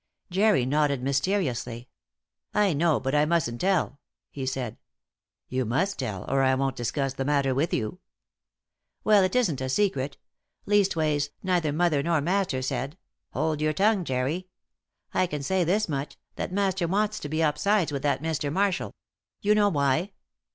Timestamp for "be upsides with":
17.29-18.01